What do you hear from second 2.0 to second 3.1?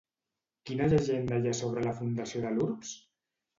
fundació de l'urbs?